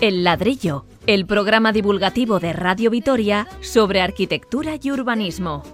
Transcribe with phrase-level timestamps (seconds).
[0.00, 5.64] El ladrillo, el programa divulgativo de Radio Vitoria sobre arquitectura y urbanismo.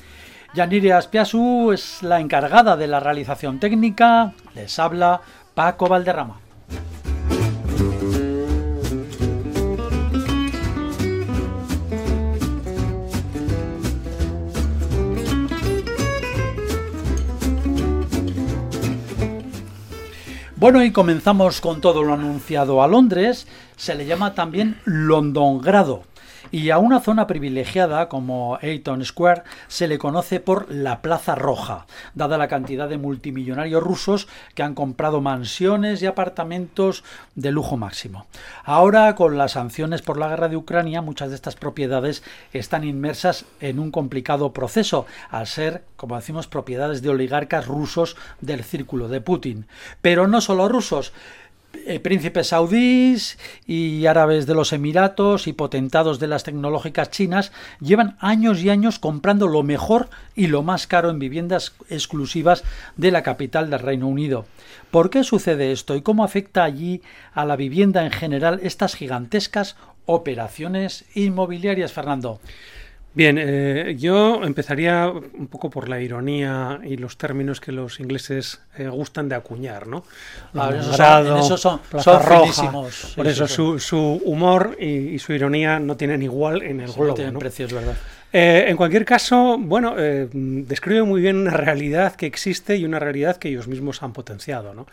[0.55, 4.35] Yaniria Aspiasu es la encargada de la realización técnica.
[4.55, 5.23] Les habla
[5.55, 6.41] Paco Valderrama.
[20.57, 23.49] Bueno, y comenzamos con todo lo anunciado a Londres.
[23.77, 26.12] Se le llama también Londongrado
[26.53, 31.87] y a una zona privilegiada como Eaton Square se le conoce por la Plaza Roja,
[32.15, 37.05] dada la cantidad de multimillonarios rusos que han comprado mansiones y apartamentos
[37.35, 38.27] de lujo máximo.
[38.65, 43.47] Ahora, con las sanciones por la guerra de Ucrania, muchas de estas propiedades están inmersas
[43.61, 49.23] en un complicado proceso, al ser, como decimos, propiedades de oligarcas rusos del círculo de
[49.23, 49.67] Putin.
[50.03, 51.15] Pero no solo rusos,
[51.87, 58.17] eh, príncipes saudíes y árabes de los Emiratos y potentados de las tecnológicas chinas llevan
[58.21, 62.65] años y años comprando lo mejor y lo más caro en viviendas exclusivas
[62.97, 64.47] de la capital del Reino Unido.
[64.91, 69.77] ¿Por qué sucede esto y cómo afecta allí a la vivienda en general estas gigantescas
[70.07, 72.41] operaciones inmobiliarias, Fernando?
[73.15, 78.61] Bien, eh, yo empezaría un poco por la ironía y los términos que los ingleses
[78.79, 80.05] eh, gustan de acuñar, ¿no?
[80.55, 82.21] Ah, eso son, son,
[83.15, 87.09] Por eso Su, su, humor y, su ironía no tienen igual en el globo.
[87.09, 87.97] No tienen precios, ¿verdad?
[88.35, 92.99] Eh, en cualquier caso, bueno, eh, describe muy bien una realidad que existe y una
[92.99, 94.73] realidad que ellos mismos han potenciado.
[94.73, 94.87] ¿no?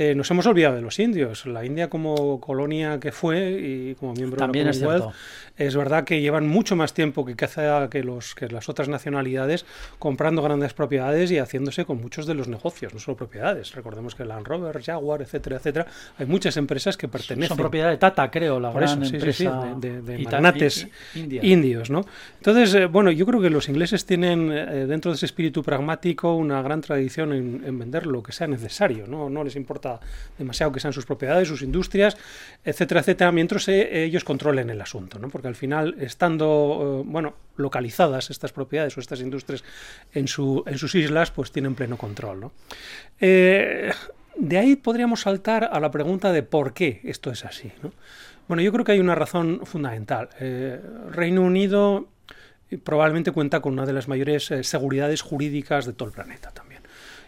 [0.00, 1.44] Eh, nos hemos olvidado de los indios.
[1.44, 5.14] La India como colonia que fue y como miembro También de la Commonwealth,
[5.58, 9.66] es, es, verdad que llevan mucho más tiempo que, que, los, que las otras nacionalidades
[9.98, 13.74] comprando grandes propiedades y haciéndose con muchos de los negocios, no solo propiedades.
[13.74, 17.48] Recordemos que Land Rover, Jaguar, etcétera, etcétera, hay muchas empresas que pertenecen.
[17.48, 22.06] Son propiedad de Tata, creo, la Por gran eso, empresa de, de, magnates indios, ¿no?
[22.38, 26.34] Entonces, eh, bueno, yo creo que los ingleses tienen eh, dentro de ese espíritu pragmático
[26.36, 29.28] una gran tradición en, en, vender lo que sea necesario, ¿no?
[29.28, 29.89] No les importa
[30.38, 32.16] demasiado que sean sus propiedades, sus industrias,
[32.64, 35.28] etcétera, etcétera, mientras eh, ellos controlen el asunto, ¿no?
[35.28, 39.64] Porque al final, estando, eh, bueno, localizadas estas propiedades o estas industrias
[40.12, 42.52] en, su, en sus islas, pues tienen pleno control, ¿no?
[44.36, 47.92] de ahí podríamos saltar a la pregunta de por qué esto es así, ¿no?
[48.48, 50.30] Bueno, yo creo que hay una razón fundamental.
[51.10, 52.08] Reino Unido
[52.78, 56.69] probablemente cuenta con una de las mayores eh, seguridades jurídicas de todo el planeta también.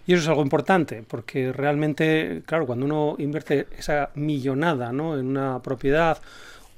[0.06, 5.16] Y eso es algo importante, porque realmente, claro, cuando uno invierte esa millonada ¿no?
[5.16, 6.18] en una propiedad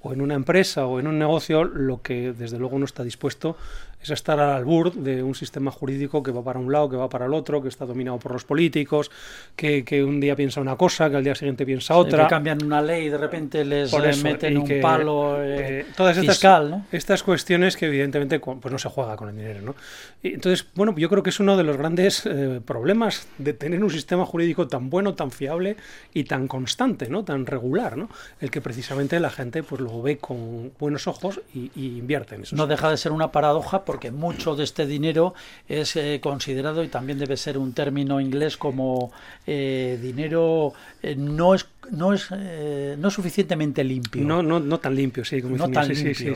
[0.02, 3.56] o en una empresa o en un negocio, lo que desde luego uno está dispuesto
[4.04, 7.08] es estar al albur de un sistema jurídico que va para un lado, que va
[7.08, 9.10] para el otro, que está dominado por los políticos,
[9.56, 12.24] que, que un día piensa una cosa, que al día siguiente piensa otra.
[12.24, 15.86] que cambian una ley y de repente les eso, meten un que, palo eh, eh,
[15.96, 16.86] todas estas, fiscal, ¿no?
[16.92, 19.74] Estas cuestiones que evidentemente pues no se juega con el dinero, ¿no?
[20.22, 23.82] Y entonces, bueno, yo creo que es uno de los grandes eh, problemas de tener
[23.82, 25.76] un sistema jurídico tan bueno, tan fiable
[26.12, 27.24] y tan constante, ¿no?
[27.24, 28.10] Tan regular, ¿no?
[28.40, 32.42] El que precisamente la gente pues lo, lo ve con buenos ojos y, invierte en
[32.42, 32.56] eso.
[32.56, 35.35] No deja de ser una paradoja porque mucho de este dinero
[35.69, 39.12] es eh, considerado y también debe ser un término inglés como
[39.46, 40.73] eh, dinero
[41.17, 44.25] no es no es no es suficientemente limpio.
[44.25, 46.35] No, no, no tan limpio, sí, como no tan limpio,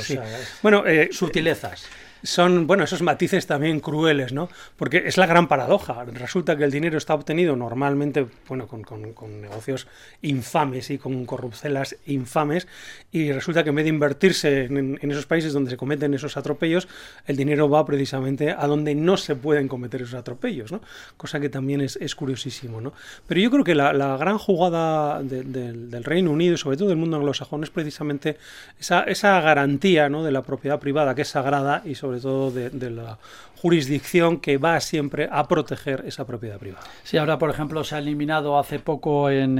[0.63, 1.87] bueno, sutilezas
[2.23, 4.49] son, bueno, esos matices también crueles, ¿no?
[4.77, 6.05] Porque es la gran paradoja.
[6.05, 9.87] Resulta que el dinero está obtenido normalmente, bueno, con, con, negocios
[10.23, 12.67] infames y con corrupcelas infames,
[13.13, 16.89] y resulta que en vez de invertirse en, esos países donde se cometen esos atropellos,
[17.27, 20.81] el dinero va precisamente a donde no se pueden cometer esos atropellos, ¿no?
[21.17, 22.93] Cosa que también es, es curiosísimo, ¿no?
[23.27, 26.97] Pero yo creo que la, la gran jugada del Reino Unido y sobre todo del
[26.97, 28.39] mundo anglosajón es precisamente
[28.79, 30.25] esa, esa garantía, ¿no?
[30.25, 33.19] De la propiedad privada que es sagrada y sobre sobre todo de, la
[33.61, 36.87] jurisdicción que va siempre a proteger esa propiedad privada.
[37.05, 39.59] Sí, ahora por ejemplo se ha eliminado hace poco en,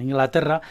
[0.00, 0.62] Inglaterra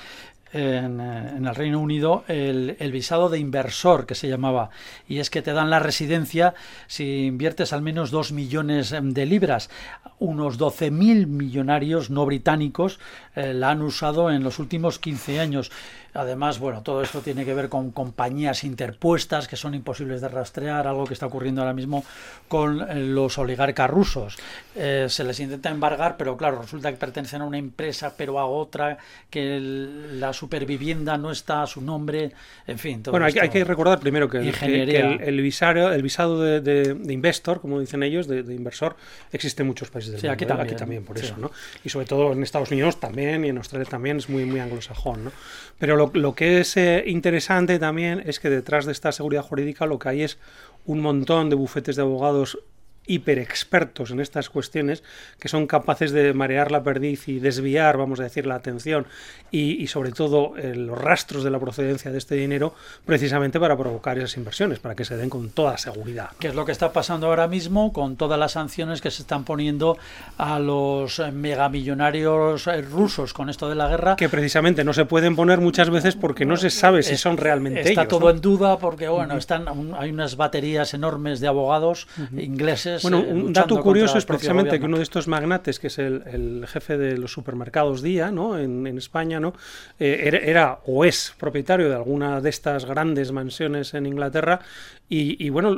[0.51, 4.71] en, el Reino Unido el, visado de inversor que se llamaba.
[5.07, 6.55] Y es que te dan la residencia
[6.87, 9.69] si inviertes al menos dos millones de libras.
[10.17, 12.99] Unos 12.000 millonarios no británicos
[13.35, 15.71] eh, la han usado en los últimos 15 años
[16.13, 20.87] Además, bueno, todo esto tiene que ver con compañías interpuestas que son imposibles de rastrear,
[20.87, 22.03] algo que está ocurriendo ahora mismo
[22.47, 24.37] con eh, los oligarcas rusos.
[24.75, 28.45] Eh, se les intenta embargar, pero claro, resulta que pertenecen a una empresa, pero a
[28.45, 28.97] otra,
[29.29, 32.31] que la supervivienda no está a su nombre,
[32.67, 33.03] en fin.
[33.09, 37.79] bueno, hay, hay, que recordar primero que, el, el, visado, el visado de, investor, como
[37.79, 38.95] dicen ellos, de, inversor,
[39.31, 40.33] existe en muchos países del sí, mundo.
[40.33, 40.47] Aquí ¿eh?
[40.47, 41.51] también, aquí también por eso, ¿no?
[41.83, 45.25] Y sobre todo en Estados Unidos también y en Australia también es muy, muy anglosajón,
[45.25, 45.31] ¿no?
[45.77, 49.99] Pero lo, que es eh, interesante también es que detrás de esta seguridad jurídica lo
[49.99, 50.37] que hay es
[50.85, 52.59] un montón de bufetes de abogados
[53.09, 55.03] hiperexpertos en estas cuestiones
[55.39, 59.07] que son capaces de marear la perdiz y desviar, vamos a decir, la atención
[59.51, 62.75] y, sobre todo eh, los rastros de la procedencia de este dinero
[63.05, 66.29] precisamente para provocar esas inversiones, para que se den con toda seguridad.
[66.39, 69.43] Que es lo que está pasando ahora mismo con todas las sanciones que se están
[69.43, 69.97] poniendo
[70.37, 74.15] a los megamillonarios eh, rusos con esto de la guerra.
[74.15, 77.79] Que precisamente no se pueden poner muchas veces porque no se sabe si son realmente
[77.79, 78.03] está ellos.
[78.03, 79.65] Está todo en duda porque, bueno, están,
[79.97, 82.07] hay unas baterías enormes de abogados
[82.37, 85.99] ingleses bueno, eh, un dato curioso es precisamente que uno de estos magnates, que es
[85.99, 88.57] el, jefe de los supermercados Día, ¿no?
[88.57, 89.53] En, España, ¿no?
[89.99, 94.61] Eh, era, o es propietario de alguna de estas grandes mansiones en Inglaterra
[95.09, 95.75] y, bueno,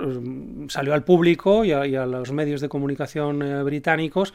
[0.67, 4.33] salió al público y a, los medios de comunicación eh, británicos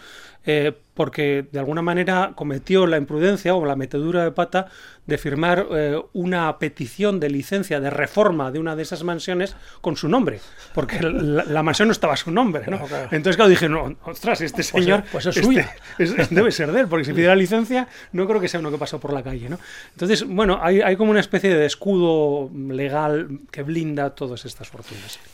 [0.96, 4.68] porque de alguna manera cometió la imprudencia o la metedura de pata
[5.06, 9.96] de firmar eh, una petición de licencia de reforma de una de esas mansiones con
[9.96, 10.40] su nombre,
[10.74, 12.64] porque la, mansión no estaba a su nombre.
[12.66, 12.80] ¿no?
[13.10, 15.70] Entonces, claro, dije, no, ostras, este pues señor pues es, suya.
[15.98, 18.70] Este, debe ser de él, porque si pide la licencia, no creo que sea uno
[18.70, 19.48] que pasó por la calle.
[19.48, 19.58] ¿no?
[19.92, 24.70] Entonces, bueno, hay, hay como una especie de escudo legal que blinda todas estas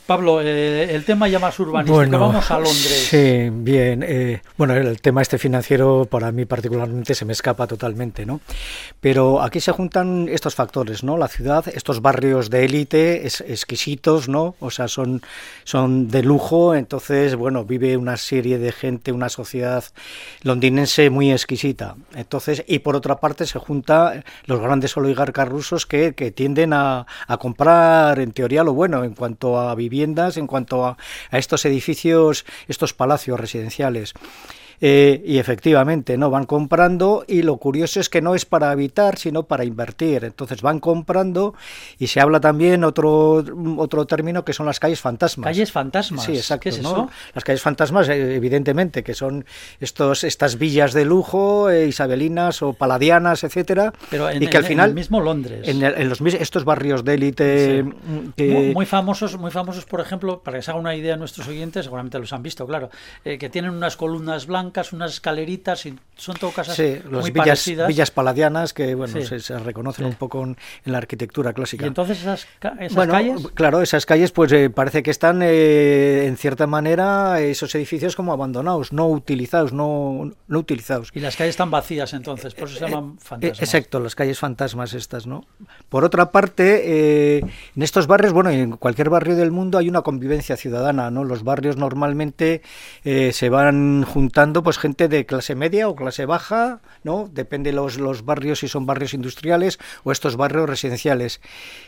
[0.07, 3.07] Pablo, eh, el tema ya más urbanístico, vamos a Londres.
[3.09, 4.05] Sí, bien.
[4.07, 8.41] Eh, bueno, el tema este financiero para mí particularmente se me escapa totalmente, ¿no?
[9.01, 11.17] Pero aquí se juntan estos factores, ¿no?
[11.17, 14.57] La ciudad, estos barrios de élite exquisitos, ¿no?
[14.59, 15.23] O sea, son,
[15.63, 19.85] son de lujo, entonces, bueno, vive una serie de gente, una sociedad
[20.43, 21.95] londinense muy exquisita.
[22.17, 27.07] Entonces, y por otra parte se juntan los grandes oligarcas rusos que, que tienden a,
[27.29, 30.97] a comprar, en teoría, lo bueno en cuanto a viviendas, en cuanto a,
[31.31, 34.15] a estos edificios, estos palacios residenciales.
[34.85, 36.29] Eh, y efectivamente, ¿no?
[36.29, 40.25] Van comprando y lo curioso es que no es para habitar, sino para invertir.
[40.25, 41.55] Entonces van comprando
[42.01, 43.45] y se habla también otro,
[43.77, 45.47] otro término que son las calles fantasmas.
[45.47, 46.25] Calles fantasmas.
[46.25, 46.71] Sí, exacto.
[46.83, 47.09] ¿no?
[47.33, 49.45] Las calles fantasmas, eh, evidentemente, que son
[49.79, 53.93] estos, estas villas de lujo, eh, isabelinas o paladianas, etcétera.
[54.11, 55.61] Pero en, y que al final, el mismo Londres.
[55.69, 57.85] En, los, estos barrios de élite.
[57.85, 61.85] Mm, muy, famosos, muy famosos, por ejemplo, para que se haga una idea nuestros oyentes,
[61.85, 62.91] seguramente los han visto, claro,
[63.23, 67.89] que tienen unas columnas blancas unas escaleritas, y son todo casas sí, muy villas, parecidas.
[67.89, 71.85] villas paladianas que bueno se, reconocen un poco en, la arquitectura clásica.
[71.85, 72.47] Y entonces esas,
[72.79, 73.49] esas calles.
[73.55, 78.33] Claro, esas calles pues eh, parece que están eh, en cierta manera esos edificios como
[78.33, 81.11] abandonados, no utilizados, no, no utilizados.
[81.15, 83.61] Y las calles están vacías entonces, por eso se llaman eh, fantasmas.
[83.61, 85.45] Exacto, las calles fantasmas estas, ¿no?
[85.89, 90.57] Por otra parte, en estos barrios, bueno, en cualquier barrio del mundo hay una convivencia
[90.57, 91.25] ciudadana, ¿no?
[91.25, 92.63] Los barrios normalmente
[93.03, 97.29] se van juntando pues gente de clase media o clase baja, ¿no?
[97.33, 101.41] Depende los, los barrios si son barrios industriales o estos barrios residenciales.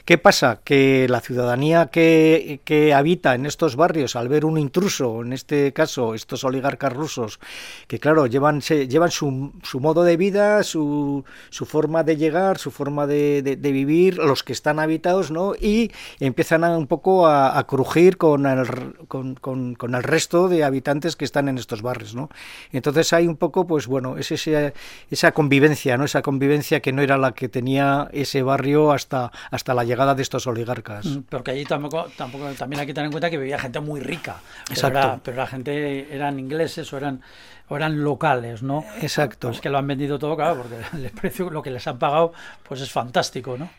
[0.04, 0.61] ¿Qué pasa?
[0.64, 5.73] Que la ciudadanía que, que habita en estos barrios, al ver un intruso, en este
[5.73, 7.40] caso estos oligarcas rusos,
[7.87, 12.71] que claro, llevan, llevan su, su modo de vida, su, su forma de llegar, su
[12.71, 15.54] forma de, de, vivir, los que están habitados, ¿no?
[15.54, 15.90] Y
[16.21, 21.16] empiezan a, un poco a, a crujir con el, con, con el resto de habitantes
[21.16, 22.28] que están en estos barrios, ¿no?
[22.73, 24.75] Entonces hay un poco, pues bueno, es ese,
[25.11, 26.04] esa convivencia, ¿no?
[26.04, 30.23] Esa convivencia que no era la que tenía ese barrio hasta, hasta la llegada de
[30.23, 31.06] estos oligarcas.
[31.06, 34.00] Mm, porque allí tampoco, tampoco, también hay que tener en cuenta que vivía gente muy
[34.00, 34.37] rica.
[34.71, 35.21] Exacto.
[35.23, 37.21] Pero, la gente eran ingleses o eran
[37.68, 38.85] o eran locales, ¿no?
[39.00, 39.50] Exacto.
[39.50, 42.33] Es que lo han vendido todo, claro, porque el precio, lo que les han pagado,
[42.62, 43.71] pues es fantástico, ¿no?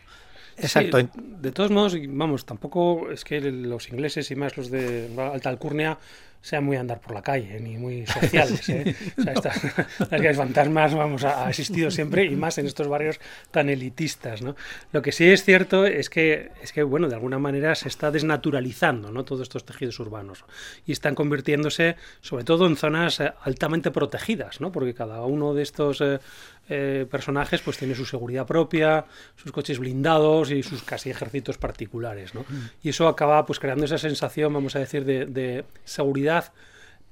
[0.58, 0.96] Exacto.
[0.96, 5.98] de todos modos, vamos, tampoco es que los ingleses y más los de alta alcurnia
[6.46, 8.68] sean muy andar por la calle, ni muy sociales.
[8.68, 8.94] ¿eh?
[9.18, 9.42] o sea,
[10.18, 13.18] las fantasmas vamos, ha existido siempre y más en estos barrios
[13.50, 14.42] tan elitistas.
[14.42, 14.54] ¿no?
[14.92, 18.12] Lo que sí es cierto es que, es que, bueno, de alguna manera se está
[18.12, 19.24] desnaturalizando ¿no?
[19.24, 20.44] todos estos tejidos urbanos
[20.86, 24.70] y están convirtiéndose, sobre todo, en zonas eh, altamente protegidas, ¿no?
[24.70, 26.20] porque cada uno de estos eh,
[26.68, 29.04] eh, personajes pues tiene su seguridad propia,
[29.36, 32.40] sus coches blindados y sus casi ejércitos particulares, ¿no?
[32.40, 32.70] Mm.
[32.82, 36.50] Y eso acaba pues creando esa sensación, vamos a decir, de, de seguridad stuff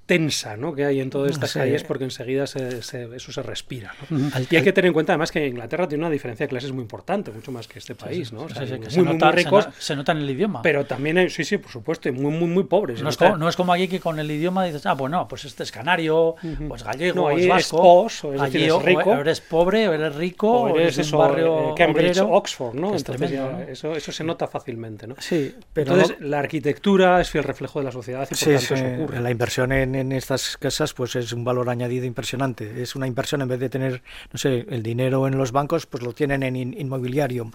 [0.07, 0.75] tensa ¿no?
[0.75, 3.95] que hay en todas estas calles porque enseguida se, eso se respira.
[4.11, 4.31] ¿no?
[4.51, 6.83] Y hay que tener en cuenta además que Inglaterra tiene una diferencia de clases muy
[6.83, 8.33] importante, mucho más que este país.
[8.33, 8.49] ¿no?
[8.49, 10.63] se, nota, ricos, se, nota en el idioma.
[10.63, 13.03] Pero también, sí, sí, por supuesto, muy, muy, muy pobres.
[13.03, 15.45] No es, como, no es, como, aquí que con el idioma dices, ah, bueno, pues
[15.45, 16.37] este es canario,
[16.69, 18.07] pues gallego, es vasco.
[18.07, 19.11] Es, es, decir, es rico.
[19.11, 22.95] O eres pobre, o eres rico, o eres, un barrio eh, Cambridge, Oxford, ¿no?
[22.95, 23.33] Entonces,
[23.69, 25.17] eso, eso se nota fácilmente, ¿no?
[25.19, 28.75] Sí, pero Entonces, la arquitectura es fiel reflejo de la sociedad y por tanto eso
[28.75, 29.21] ocurre.
[29.21, 32.83] La inversión en en, estas casas pues es un valor añadido impresionante.
[32.83, 36.03] Es una inversión en vez de tener, no sé, el dinero en los bancos, pues
[36.03, 37.51] lo tienen en inmobiliario.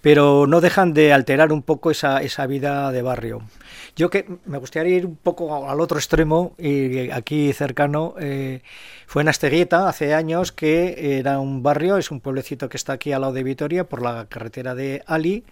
[0.00, 3.42] Pero no dejan de alterar un poco esa, esa vida de barrio.
[3.96, 8.14] Yo que me gustaría ir un poco al otro extremo y aquí cercano.
[8.18, 8.62] Eh,
[9.06, 13.12] fue en Asteguieta hace años que era un barrio, es un pueblecito que está aquí
[13.12, 15.44] al lado de Vitoria por la carretera de Ali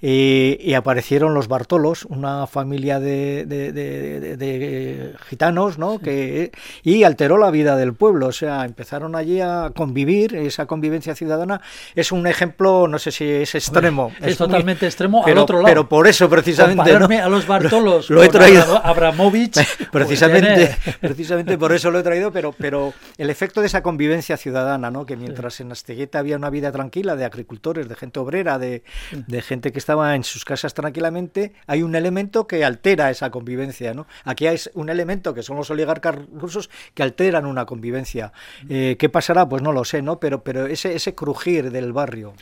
[0.00, 5.98] y, aparecieron los Bartolos, una familia de, de, gitanos, ¿no?
[5.98, 6.52] Que,
[6.84, 11.60] y alteró la vida del pueblo, o sea, empezaron allí a convivir, esa convivencia ciudadana
[11.96, 14.12] es un ejemplo, no sé si es extremo.
[14.20, 15.66] es, totalmente extremo pero, al otro lado.
[15.66, 16.92] Pero por eso precisamente...
[16.92, 18.80] a los Bartolos lo, he traído.
[18.84, 19.58] Abramovich...
[19.90, 24.36] Pues precisamente, precisamente por eso lo he traído, pero, pero el efecto de esa convivencia
[24.36, 25.06] ciudadana, ¿no?
[25.06, 29.42] Que mientras en Astegueta había una vida tranquila de agricultores, de gente obrera, de, de
[29.42, 33.94] gente que estaba en sus casas tranquilamente, hay un elemento que altera esa convivencia.
[33.94, 34.06] ¿no?
[34.24, 38.34] Aquí hay un elemento que son los oligarcas rusos que alteran una convivencia.
[38.68, 39.48] Eh, ¿Qué pasará?
[39.48, 40.20] Pues no lo sé, ¿no?
[40.20, 42.34] pero, pero ese, ese crujir del barrio.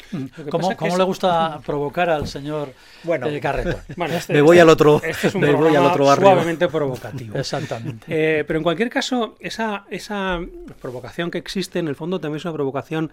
[0.50, 2.72] ¿Cómo, cómo le gusta provocar al señor
[3.04, 3.78] bueno, eh, Carreto?
[3.96, 6.26] Bueno, este, me voy al otro, este me voy al otro barrio.
[6.26, 7.38] Suavemente provocativo.
[7.38, 8.06] Exactamente.
[8.08, 10.40] Eh, pero en cualquier caso, esa, esa
[10.82, 13.12] provocación que existe en el fondo también es una provocación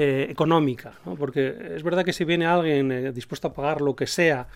[0.00, 1.16] eh, económica, ¿no?
[1.16, 4.48] porque es verdad que si viene alguien eh, dispuesto a pagar lo que sea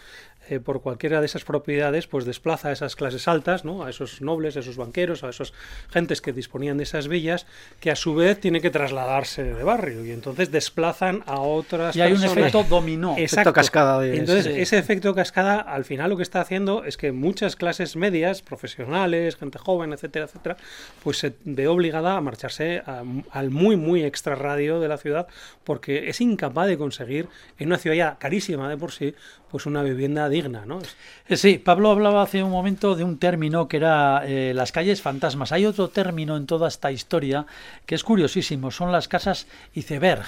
[0.49, 3.85] eh, por cualquiera de esas propiedades, pues desplaza a esas clases altas, ¿no?
[3.85, 5.53] a esos nobles, a esos banqueros, a esas
[5.91, 7.47] gentes que disponían de esas villas,
[7.79, 12.01] que a su vez tienen que trasladarse de barrio y entonces desplazan a otras y
[12.01, 14.05] hay un efecto dominó, efecto cascada.
[14.05, 18.43] entonces ese efecto cascada al final lo que está haciendo es que muchas clases medias,
[18.43, 20.57] profesionales, gente joven, etcétera, etcétera,
[21.05, 22.83] pues se ve obligada a marcharse
[23.31, 25.29] al muy muy extrarradio de la ciudad
[25.63, 29.15] porque es incapaz de conseguir en una ciudad ya carísima de por sí
[29.53, 30.81] pues una vivienda digna, ¿no?
[31.29, 35.01] Eh, sí, Pablo hablaba hace un momento de un término que era eh, las calles
[35.01, 35.53] fantasmas.
[35.53, 37.47] Hay otro término en toda esta historia
[37.87, 40.25] que es curiosísimo, son las casas iceberg.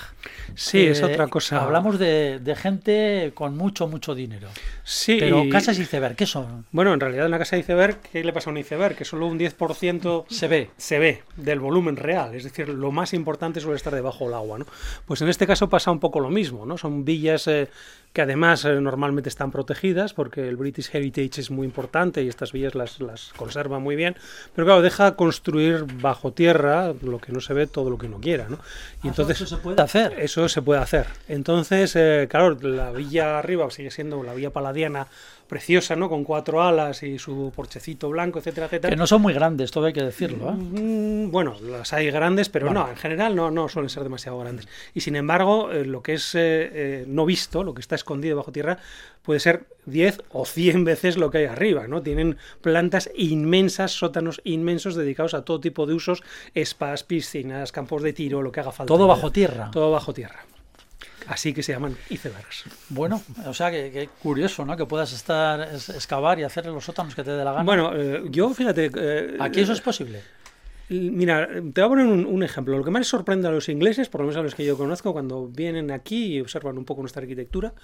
[0.55, 1.63] Sí, es eh, otra cosa.
[1.63, 4.49] Hablamos de, gente con mucho, mucho dinero.
[4.85, 5.17] Sí.
[5.19, 6.67] Pero casas iceberg, ¿qué son?
[6.71, 8.97] Bueno, en realidad una casa iceberg, ¿qué le pasa a un iceberg?
[8.97, 10.71] Que solo un 10% se ve.
[10.77, 12.35] Se ve del volumen real.
[12.35, 14.67] Es decir, lo más importante suele estar debajo del agua, ¿no?
[15.07, 16.79] Pues en este caso pasa un poco lo mismo, ¿no?
[16.79, 17.49] Son villas
[18.13, 22.75] que además normalmente están protegidas porque el British Heritage es muy importante y estas villas
[22.75, 24.17] las, las conserva muy bien,
[24.55, 28.21] pero claro, deja construir bajo tierra lo que no se ve, todo lo que no
[28.21, 28.57] quiera, ¿no?
[29.03, 30.15] Y ah, entonces eso se puede hacer.
[30.19, 31.07] Eso se puede hacer.
[31.29, 35.07] Entonces, eh, claro, la villa arriba sigue siendo la villa paladiana
[35.47, 36.09] preciosa, ¿no?
[36.09, 38.91] Con cuatro alas y su porchecito blanco, etcétera, etcétera.
[38.91, 40.51] Que no son muy grandes, todo hay que decirlo.
[40.51, 40.55] ¿eh?
[40.55, 44.69] Mm, bueno, las hay grandes, pero no, en general no, no suelen ser demasiado grandes.
[44.95, 48.37] Y sin embargo, eh, lo que es eh, eh, no visto, lo que está escondido
[48.37, 48.79] bajo tierra,
[49.23, 52.03] puede ser 10 o 100 veces lo que hay arriba, ¿no?
[52.03, 56.23] Tienen plantas inmensas, sótanos inmensos dedicados a todo tipo de usos,
[56.57, 58.93] spas, piscinas, campos de tiro, lo que haga falta.
[58.93, 59.71] Todo bajo tierra.
[59.73, 60.45] Todo bajo tierra.
[61.27, 62.65] Así que se llaman icebergs.
[62.91, 64.77] Bueno, o sea, que, curioso, ¿no?
[64.77, 67.65] Que puedas estar, excavar y hacer los sótanos que te dé la gana.
[67.65, 68.91] Bueno, eh, yo fíjate...
[68.95, 70.23] Eh, Aquí eso es posible.
[70.89, 72.77] Mira, te voy a poner un, ejemplo.
[72.77, 75.13] Lo que más sorprende a los ingleses, por lo menos a los que yo conozco,
[75.13, 77.75] cuando vienen aquí y observan un poco nuestra arquitectura,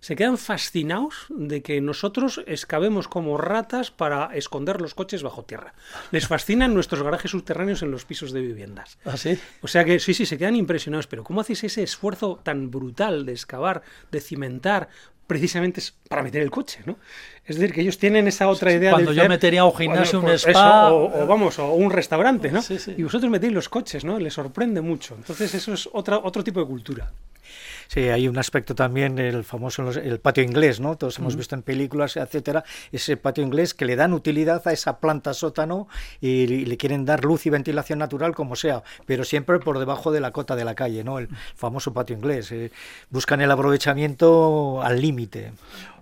[0.00, 5.74] se quedan fascinados de que nosotros excavemos como ratas para esconder los coches bajo tierra.
[6.10, 8.98] Les fascinan nuestros garajes subterráneos en los pisos de viviendas.
[9.04, 9.38] ¿Ah, sí?
[9.62, 11.06] O sea que sí, sí, se quedan impresionados.
[11.06, 14.88] Pero ¿cómo hacéis ese esfuerzo tan brutal de excavar, de cimentar,
[15.28, 16.96] precisamente para meter el coche, ¿no?
[17.44, 20.42] Es decir, que ellos tienen esa otra idea Cuando yo metería un gimnasio, un pues
[20.42, 20.90] spa...
[20.90, 22.60] o, vamos, o un restaurante, ¿no?
[22.96, 24.18] Y vosotros metéis los coches, ¿no?
[24.18, 25.14] Les sorprende mucho.
[25.16, 27.12] Entonces eso es otra, otro tipo de cultura.
[27.88, 30.96] Sí, hay un aspecto también, el famoso el patio inglés, ¿no?
[30.96, 35.00] Todos hemos visto en películas, etcétera, ese patio inglés que le dan utilidad a esa
[35.00, 35.88] planta sótano
[36.20, 40.20] y le quieren dar luz y ventilación natural como sea, pero siempre por debajo de
[40.20, 41.18] la cota de la calle, ¿no?
[41.18, 42.52] El famoso patio inglés.
[42.52, 42.70] Eh,
[43.08, 45.52] buscan el aprovechamiento al límite.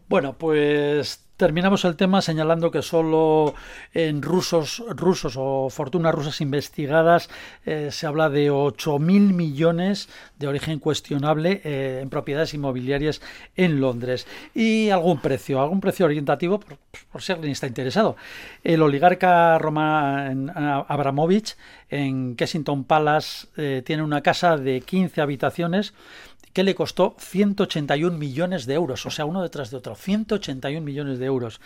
[0.09, 3.55] Bueno, pues Terminamos el tema señalando que solo
[3.93, 7.29] en rusos, rusos o fortunas rusas investigadas
[7.67, 13.21] eh, se habla de 8.000 millones de origen cuestionable eh, en propiedades inmobiliarias
[13.55, 14.27] en Londres.
[14.55, 16.79] Y algún precio, algún precio orientativo por,
[17.13, 18.17] por si alguien está interesado.
[18.65, 21.55] El oligarca Roman Abramovich
[21.91, 25.93] en Kensington Palace eh, tiene una casa de 15 habitaciones
[26.57, 31.19] que le costó 181 millones de euros, o sea, uno detrás de otro, 181 millones
[31.19, 31.61] de euros.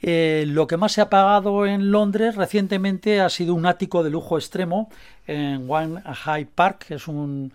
[0.00, 4.08] Eh, lo que más se ha pagado en Londres recientemente ha sido un ático de
[4.08, 4.88] lujo extremo
[5.26, 7.52] en One High Park, que es un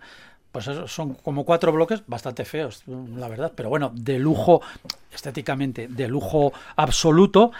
[0.52, 4.62] pues son como cuatro bloques bastante feos, la verdad, pero bueno, de lujo,
[5.12, 7.52] estéticamente, de lujo absoluto,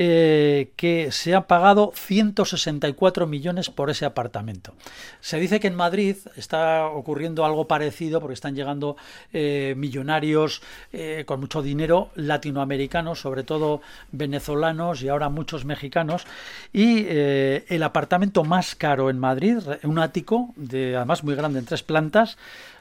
[0.00, 4.74] eh, que se ha pagado 164 millones por ese apartamento.
[5.20, 8.96] Se dice que en Madrid está ocurriendo algo parecido porque están llegando
[9.32, 10.62] eh, millonarios
[10.92, 13.80] eh, con mucho dinero latinoamericanos, sobre todo
[14.12, 16.28] venezolanos y ahora muchos mexicanos,
[16.72, 21.82] y el apartamento más caro en Madrid, un ático, de, además muy grande, en tres
[21.82, 22.38] plantas,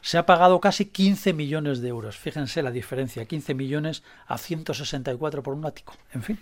[0.07, 2.15] se ha pagado casi 15 millones de euros.
[2.15, 5.95] Fíjense la diferencia, 15 millones a 164 por un ático.
[6.13, 6.39] En fin.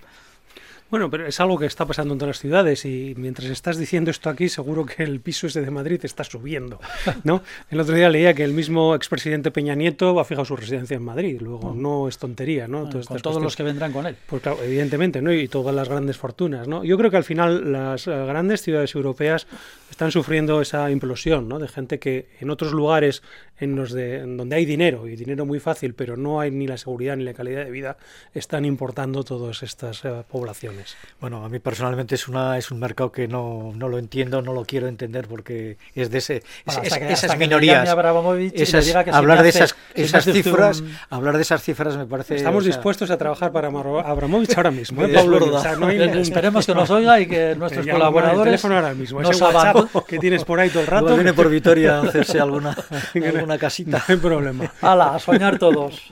[0.92, 4.12] Bueno, pero es algo que está pasando en todas las ciudades y mientras estás diciendo
[4.12, 6.80] esto aquí, seguro que el piso ese de Madrid está subiendo,
[7.24, 7.42] ¿no?
[7.72, 11.04] El otro día leía que el mismo expresidente Peña Nieto ha fijado su residencia en
[11.04, 12.88] Madrid, luego no es tontería, ¿no?
[12.90, 14.16] con todos los que vendrán con él.
[14.28, 15.34] Pues claro, evidentemente, ¿no?
[15.34, 16.84] Y todas las grandes fortunas, ¿no?
[16.84, 19.48] Yo creo que al final las eh, grandes ciudades europeas
[19.90, 21.58] están sufriendo esa implosión, ¿no?
[21.58, 23.24] De gente que en otros lugares
[23.60, 26.78] en los de donde hay dinero y dinero muy fácil, pero no hay ni la
[26.78, 27.98] seguridad ni la calidad de vida,
[28.34, 30.98] están importando todas estas eh, poblaciones.
[31.22, 34.52] Bueno, a mí personalmente es una es un mercado que no, no lo entiendo, no
[34.52, 36.44] lo quiero entender porque es de ese
[36.84, 37.88] esas minorías.
[37.88, 42.36] hablar de esas, esas cifras, hablar de esas cifras me parece.
[42.36, 45.06] Estamos dispuestos a trabajar para Abramovich ahora mismo.
[45.06, 48.66] ¿eh, Esperemos que nos oiga y que nuestros colaboradores.
[48.66, 49.22] El ahora mismo.
[49.22, 51.16] Ese WhatsApp que tienes por ahí todo el rato.
[51.16, 52.76] viene por Vitoria a hacerse alguna
[53.42, 54.04] una casita.
[54.06, 54.74] No hay problema.
[54.82, 55.16] ¡Hala!
[55.16, 56.12] A soñar todos.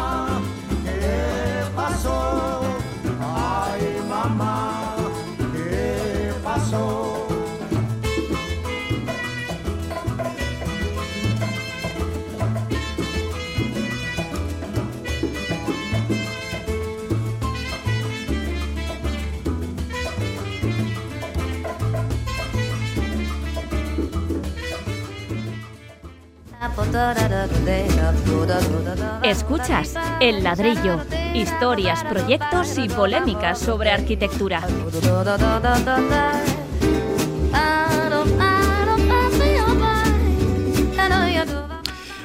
[29.23, 30.99] Escuchas El ladrillo,
[31.33, 34.61] historias, proyectos y polémicas sobre arquitectura.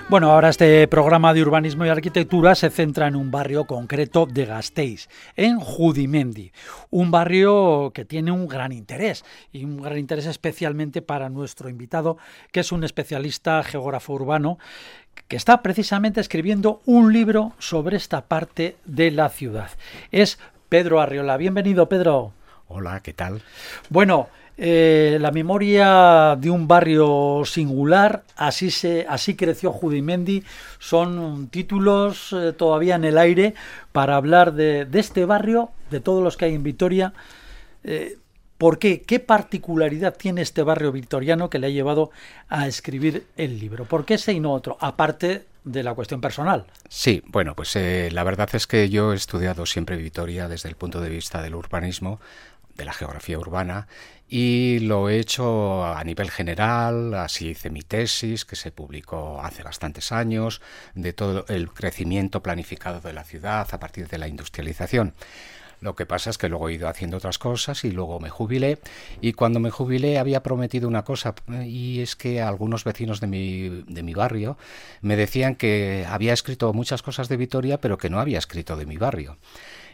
[0.09, 4.47] Bueno, ahora este programa de urbanismo y arquitectura se centra en un barrio concreto de
[4.47, 6.53] Gasteiz, en Judimendi,
[6.91, 12.19] un barrio que tiene un gran interés y un gran interés especialmente para nuestro invitado,
[12.53, 14.61] que es un especialista geógrafo urbano
[15.27, 19.71] que está precisamente escribiendo un libro sobre esta parte de la ciudad.
[20.13, 20.39] Es
[20.69, 21.37] Pedro Arriola.
[21.37, 22.33] Bienvenido, Pedro.
[22.69, 23.43] Hola, ¿qué tal?
[23.91, 30.45] Bueno, eh, la memoria de un barrio singular, así, se, así creció Judimendi,
[30.79, 33.55] son títulos eh, todavía en el aire
[33.93, 37.13] para hablar de, este barrio, de todos los que hay en Vitoria.
[37.85, 38.17] Eh,
[38.57, 39.03] ¿Por qué?
[39.03, 42.11] ¿Qué particularidad tiene este barrio victoriano que le ha llevado
[42.49, 43.85] a escribir el libro?
[43.85, 44.79] ¿Por qué ese y no otro?
[44.81, 46.65] Aparte de la cuestión personal.
[46.89, 51.03] Sí, bueno, pues la verdad es que yo he estudiado siempre Vitoria desde el punto
[51.03, 52.19] de vista del urbanismo,
[52.77, 53.89] de la geografía urbana
[54.29, 59.63] y lo he hecho a nivel general, así hice mi tesis que se publicó hace
[59.63, 60.61] bastantes años,
[60.95, 65.15] de todo el crecimiento planificado de la ciudad a partir de la industrialización.
[65.81, 68.79] Lo que pasa es que luego he ido haciendo otras cosas y luego me jubilé
[69.21, 71.35] y cuando me jubilé había prometido una cosa
[71.65, 74.57] y es que algunos vecinos de mi, de mi barrio
[75.03, 78.87] me decían que había escrito muchas cosas de Vitoria pero que no había escrito de
[78.87, 79.37] mi barrio.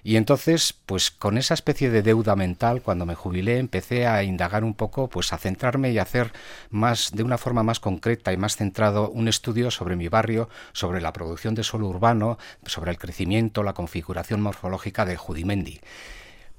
[0.04, 4.64] Y entonces, pues con esa especie de deuda mental, cuando me jubilé, empecé a indagar
[4.64, 6.32] un poco, pues a centrarme y a hacer
[6.70, 11.00] más, de una forma más concreta y más centrado, un estudio sobre mi barrio, sobre
[11.00, 15.80] la producción de suelo urbano, sobre el crecimiento, la configuración morfológica de Judimendi.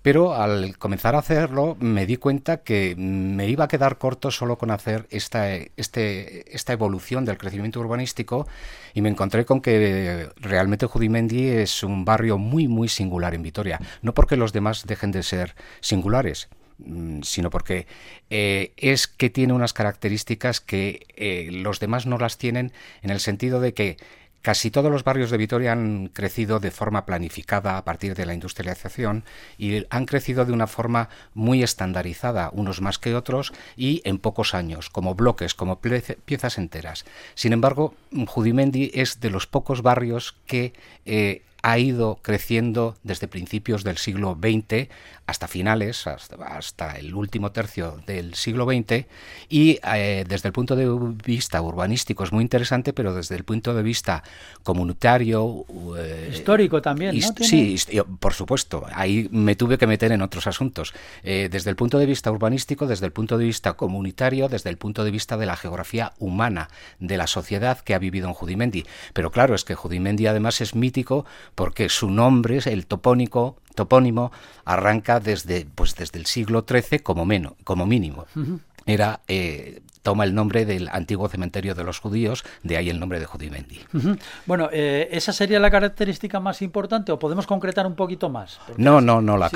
[0.04, 4.58] Pero al comenzar a hacerlo me di cuenta que me iba a quedar corto solo
[4.58, 8.46] con hacer esta, este, esta evolución del crecimiento urbanístico
[8.94, 13.80] y me encontré con que realmente Judimendi es un barrio muy, muy singular en Vitoria.
[14.02, 17.88] No porque los demás dejen de ser singulares, mm, sino porque
[18.30, 23.22] eh, es que tiene unas características que eh, los demás no las tienen en el
[23.22, 23.96] sentido de que
[24.44, 28.34] Casi todos los barrios de Vitoria han crecido de forma planificada a partir de la
[28.34, 29.24] industrialización
[29.58, 34.54] y han crecido de una forma muy estandarizada, unos más que otros, y en pocos
[34.54, 37.06] años, como bloques, como piezas enteras.
[37.36, 37.96] Sin embargo,
[38.28, 40.74] Judimendi es de los pocos barrios que
[41.06, 44.90] eh, ha ido creciendo desde principios del siglo XX
[45.26, 49.06] hasta finales, hasta, el último tercio del siglo XX,
[49.48, 50.86] y eh, desde el punto de
[51.26, 54.24] vista urbanístico es muy interesante, pero desde el punto de vista
[54.64, 55.66] comunitario...
[55.98, 57.34] Eh, Histórico también, ¿no?
[57.46, 57.78] Sí,
[58.20, 60.94] por supuesto, ahí me tuve que meter en otros asuntos.
[61.24, 64.78] Eh, desde el punto de vista urbanístico, desde el punto de vista comunitario, desde el
[64.78, 68.86] punto de vista de la geografía humana, de la sociedad que ha vivido en Judimendi.
[69.14, 74.32] Pero claro, es que Judimendi además es mítico porque su nombre, el topónico, topónimo,
[74.66, 78.26] arranca desde, pues desde el siglo XIII como, menos, como mínimo.
[78.86, 83.20] Era eh, toma el nombre del antiguo cementerio de los judíos, de ahí el nombre
[83.20, 83.80] de Judimendi.
[84.46, 88.60] Bueno, eh, ¿esa sería la característica más importante o podemos concretar un poquito más?
[88.78, 89.50] no, no, no la,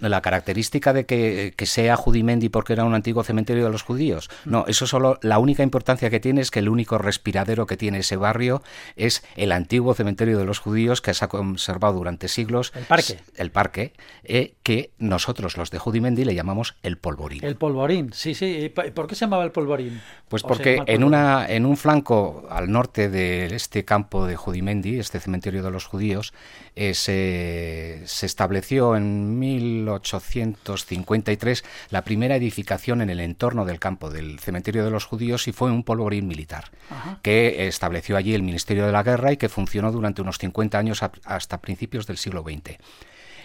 [0.00, 4.30] la característica de que, sea Judimendi porque era un antiguo cementerio de los judíos.
[4.44, 7.98] No, eso solo, la única importancia que tiene es que el único respiradero que tiene
[7.98, 8.62] ese barrio
[8.94, 12.72] es el antiguo cementerio de los judíos que se ha conservado durante siglos.
[12.74, 13.18] El parque.
[13.36, 13.92] El parque,
[14.24, 17.44] eh, que nosotros los de Judimendi le llamamos el polvorín.
[17.44, 18.72] El polvorín, sí, sí.
[18.94, 19.65] ¿Por qué se llamaba el polvorín?
[20.28, 25.20] Pues porque en, una, en un flanco al norte de este campo de Judimendi, este
[25.20, 26.34] cementerio de los judíos,
[26.74, 34.84] eh, se, estableció en 1853 la primera edificación en el entorno del campo del cementerio
[34.84, 36.70] de los judíos y fue un polvorín militar
[37.22, 41.02] que estableció allí el Ministerio de la Guerra y que funcionó durante unos 50 años
[41.24, 42.78] hasta principios del siglo XX.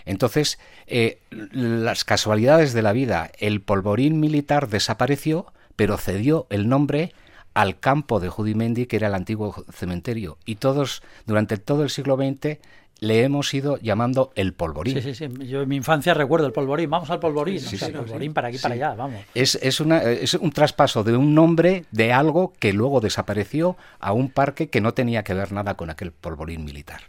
[0.05, 7.11] Entonces, eh, las casualidades de la vida, el polvorín militar desapareció, pero cedió el nombre
[7.55, 12.17] al campo de Judimendi, que era el antiguo cementerio, y todos, durante todo el siglo
[12.17, 12.59] XX,
[12.99, 14.93] le hemos ido llamando el polvorín.
[14.93, 15.47] Sí, sí, sí.
[15.47, 16.87] Yo en mi infancia recuerdo el polvorín.
[16.87, 17.59] Vamos al polvorín.
[17.59, 19.25] Sí, el polvorín para aquí, para allá, vamos.
[19.33, 24.13] Es, es, una, es un traspaso de un nombre de algo que luego desapareció a
[24.13, 27.01] un parque que no tenía que ver nada con aquel polvorín militar.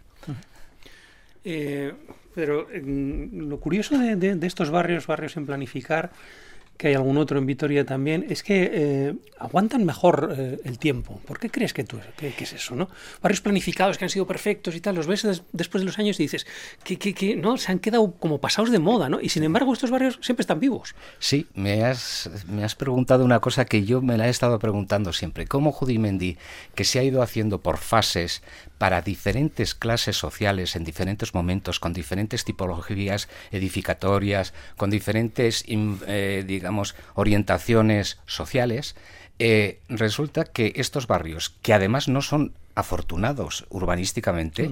[1.44, 1.92] Eh,
[2.35, 6.11] pero mm, lo curioso de, de, estos barrios, barrios en planificar,
[6.76, 11.20] que hay algún otro en Vitoria también, es que eh, aguantan mejor eh, el tiempo.
[11.26, 12.74] ¿Por qué crees que tú que, es eso?
[12.74, 12.88] ¿no?
[13.20, 16.24] Barrios planificados que han sido perfectos y tal, los ves después de los años y
[16.24, 16.46] dices
[16.85, 19.20] que, que, no se han quedado como pasados de moda, ¿no?
[19.20, 20.94] Y sin embargo estos barrios siempre están vivos.
[21.18, 25.12] Sí, me has, me has preguntado una cosa que yo me la he estado preguntando
[25.12, 25.46] siempre.
[25.46, 26.37] ¿Cómo Judimendi,
[26.74, 28.42] que se ha ido haciendo por fases,
[28.82, 36.94] para diferentes clases sociales en diferentes momentos, con diferentes tipologías edificatorias, con diferentes, eh, digamos,
[37.14, 38.94] orientaciones sociales,
[39.40, 44.70] eh, resulta que estos barrios, que además no son afortunados urbanísticamente.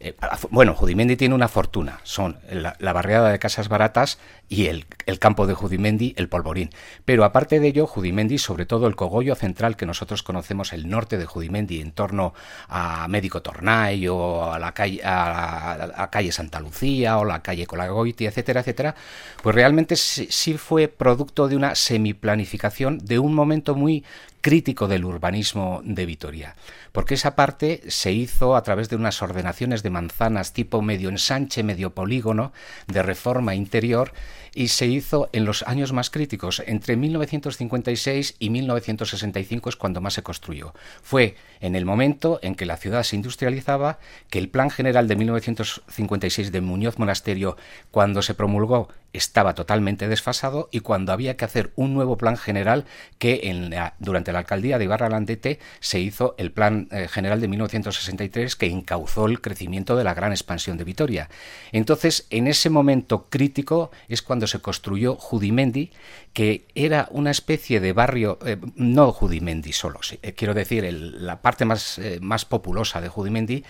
[0.00, 0.14] Eh,
[0.50, 4.86] bueno, Judimendi tiene una fortuna, son la, barriada de casas baratas y el,
[5.18, 6.70] campo de Judimendi, el polvorín.
[7.04, 11.16] Pero aparte de ello, Judimendi, sobre todo el cogollo central que nosotros conocemos, el norte
[11.16, 12.34] de Judimendi, en torno
[12.68, 18.26] a Médico Tornay o a la calle, a, calle Santa Lucía o la calle Colagoiti,
[18.26, 18.94] etcétera, etcétera,
[19.42, 24.04] pues realmente sí fue producto de una semiplanificación de un momento muy
[24.48, 26.56] crítico del urbanismo de Vitoria,
[26.92, 31.62] porque esa parte se hizo a través de unas ordenaciones de manzanas tipo medio ensanche,
[31.62, 32.54] medio polígono,
[32.86, 34.14] de reforma interior,
[34.58, 40.14] y se hizo en los años más críticos, entre 1956 y 1965 es cuando más
[40.14, 40.74] se construyó.
[41.00, 45.14] Fue en el momento en que la ciudad se industrializaba, que el Plan General de
[45.14, 47.56] 1956 de Muñoz Monasterio,
[47.92, 52.84] cuando se promulgó, estaba totalmente desfasado y cuando había que hacer un nuevo plan general
[53.18, 57.48] que en durante la alcaldía de Ibarra Landete se hizo el Plan eh, General de
[57.48, 61.30] 1963 que encauzó el crecimiento de la gran expansión de Vitoria.
[61.72, 65.90] Entonces, en ese momento crítico es cuando se construyó Judimendi,
[66.32, 71.64] que era una especie de barrio, eh, no Judimendi solo, eh, quiero decir, la parte
[71.64, 73.64] más, eh, más populosa de Judimendi,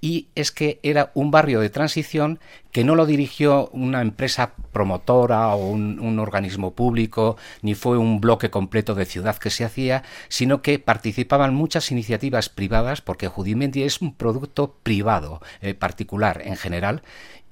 [0.00, 2.38] y es que era un barrio de transición
[2.72, 8.50] que no lo dirigió una empresa promotora o un, organismo público, ni fue un bloque
[8.50, 14.00] completo de ciudad que se hacía, sino que participaban muchas iniciativas privadas, porque Judimendi es
[14.00, 15.40] un producto privado,
[15.78, 17.02] particular en general,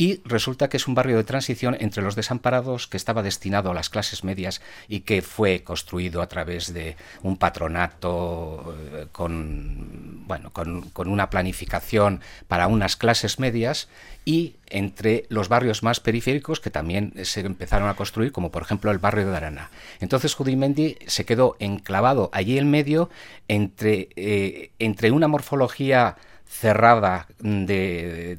[0.03, 3.75] y resulta que es un barrio de transición entre los desamparados que estaba destinado a
[3.75, 10.51] las clases medias y que fue construido a través de un patronato eh, con, bueno,
[10.53, 13.87] con, una planificación para unas clases medias
[14.25, 18.91] y entre los barrios más periféricos que también se empezaron a construir, como por ejemplo
[18.91, 19.71] el barrio de Arana.
[20.01, 23.09] Entonces Judimendi se quedó enclavado allí en medio
[23.47, 26.17] entre, eh, entre una morfología
[26.53, 28.37] cerrada de,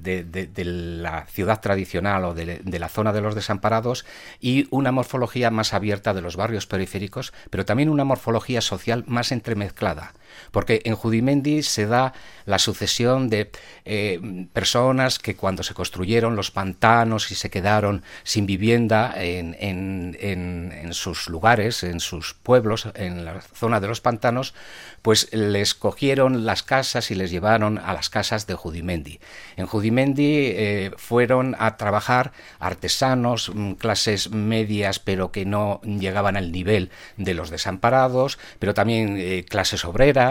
[1.02, 4.06] la ciudad tradicional o de, la zona de los desamparados
[4.40, 9.32] y una morfología más abierta de los barrios periféricos, pero también una morfología social más
[9.32, 10.14] entremezclada
[10.52, 12.14] porque en Judimendi se da
[12.46, 13.52] la sucesión de
[13.86, 21.28] eh, personas que cuando se construyeron los pantanos y se quedaron sin vivienda en, sus
[21.28, 24.54] lugares, en sus pueblos, en la zona de los pantanos,
[25.02, 29.20] pues les cogieron las casas y les llevaron a las casas de Judimendi.
[29.58, 36.52] En Judimendi eh, fueron a trabajar artesanos, mm, clases medias, pero que no llegaban al
[36.52, 40.23] nivel de los desamparados, pero también eh, clases obreras,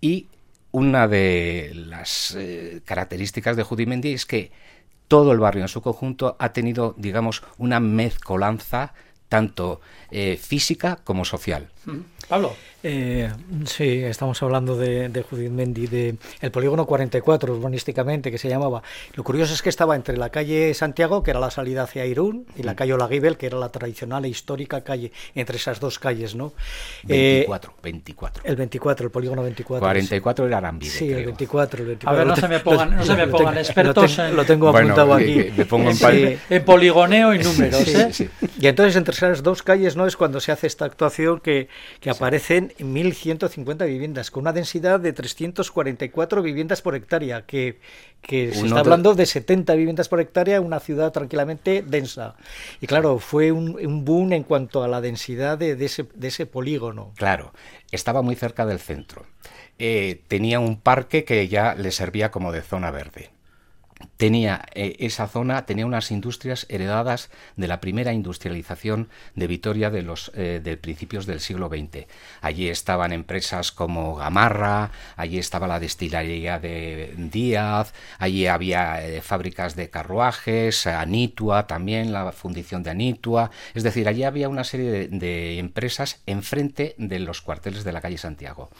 [0.00, 0.28] y
[0.70, 4.50] una de las eh, características de Judimendi es que
[5.08, 8.94] todo el barrio en su conjunto ha tenido, digamos, una mezcolanza
[9.28, 11.70] tanto eh, física como social.
[12.28, 12.54] Pablo.
[12.84, 13.30] Eh,
[13.64, 18.82] sí, estamos hablando de, de Judith Mendy, de el polígono 44 urbanísticamente que se llamaba.
[19.14, 22.46] Lo curioso es que estaba entre la calle Santiago, que era la salida hacia Irún,
[22.56, 22.76] y la mm.
[22.76, 26.52] calle Olaguibel, que era la tradicional e histórica calle, entre esas dos calles, ¿no?
[27.04, 28.42] 24, eh, 24.
[28.44, 29.80] El 24, el polígono 24.
[29.80, 32.10] 44 era Arambide, Sí, el 24, el 24.
[32.10, 34.18] A ver, no se me pongan, no se me pongan expertos.
[34.32, 35.52] Lo, tengo apuntado aquí.
[35.56, 38.28] me pongo en, en, poligoneo y números, ¿eh?
[38.58, 40.06] Y entonces entre esas dos calles, ¿no?
[40.06, 41.68] Es cuando se hace esta actuación que,
[42.00, 47.80] que aparecen 1.150 viviendas, con una densidad de 344 viviendas por hectárea, que,
[48.20, 52.36] que se está hablando de 70 viviendas por hectárea en una ciudad tranquilamente densa.
[52.80, 57.12] Y claro, fue un, boom en cuanto a la densidad de, ese, de ese polígono.
[57.16, 57.52] Claro,
[57.90, 59.24] estaba muy cerca del centro.
[59.78, 63.30] Eh, tenía un parque que ya le servía como de zona verde
[64.16, 70.02] tenía eh, esa zona tenía unas industrias heredadas de la primera industrialización de Vitoria de
[70.02, 72.06] los eh, de principios del siglo XX.
[72.40, 79.76] Allí estaban empresas como Gamarra, allí estaba la destilería de Díaz, allí había eh, fábricas
[79.76, 85.08] de carruajes, Anitua también, la fundición de Anitua, es decir, allí había una serie de,
[85.08, 88.70] de empresas enfrente de los cuarteles de la calle Santiago.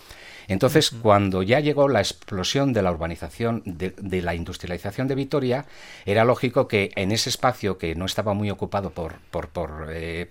[0.53, 5.65] Entonces, cuando ya llegó la explosión de la urbanización, de, la industrialización de Vitoria,
[6.05, 10.31] era lógico que en ese espacio que no estaba muy ocupado por, por, por, eh,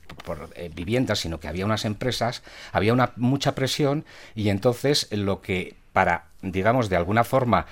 [0.55, 4.05] eh, viviendas, sino que había unas empresas, había una mucha presión
[4.35, 7.65] y entonces lo que para, digamos, de alguna forma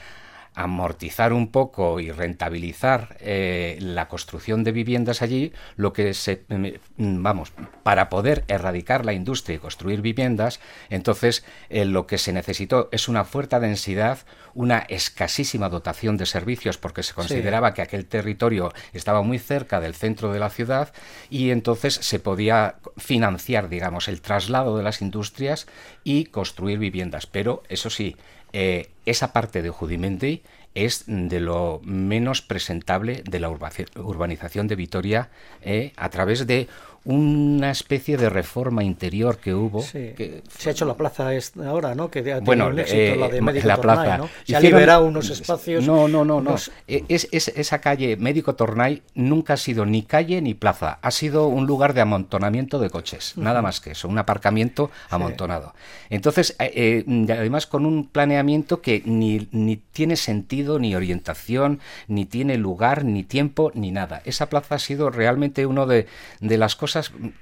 [0.60, 7.24] amortizar un poco y rentabilizar eh, la construcción de viviendas allí, lo que se, mm,
[7.24, 12.90] vamos, para poder erradicar la industria y construir viviendas, entonces eh, lo que se necesitó
[12.92, 14.20] es una fuerte densidad,
[14.54, 19.96] una escasísima dotación de servicios, porque se consideraba que aquel territorio estaba muy cerca del
[19.96, 20.92] centro de la ciudad
[21.30, 25.68] y entonces se podía financiar, digamos, el traslado de las industrias
[26.04, 27.28] y construir viviendas.
[27.28, 28.18] Pero eso sí,
[28.54, 30.44] eh, esa parte de Judimendi
[30.76, 35.30] es de lo menos presentable de la urbanización de Vitoria
[35.62, 36.68] eh, a través de
[37.06, 39.84] una especie de reforma interior que hubo.
[39.92, 41.30] Que se ha hecho la plaza
[41.66, 42.12] ahora, ¿no?
[42.12, 44.30] Que ha bueno, un éxito, la de eh, Médico la Tornay, ¿no?
[44.46, 45.88] Se ha liberado unos espacios.
[45.88, 46.56] No, no, no, no.
[46.88, 51.00] Eh, es, esa calle Médico Tornay nunca ha sido ni calle ni plaza.
[51.02, 55.74] Ha sido un lugar de amontonamiento de coches, nada más que eso, un aparcamiento amontonado.
[56.10, 62.58] Entonces, eh, además con un planeamiento que ni, ni tiene sentido, ni orientación, ni tiene
[62.58, 64.22] lugar, ni tiempo, ni nada.
[64.26, 66.08] Esa plaza ha sido realmente uno de,
[66.42, 66.89] de las cosas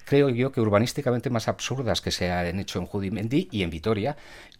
[0.05, 4.17] creo yo, que urbanísticamente más absurdas que se han hecho en Judimendi y en Vitoria,